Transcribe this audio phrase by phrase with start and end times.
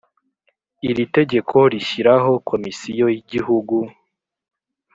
[0.89, 3.75] Iri tegeko rishyiraho komisiyo y igihugu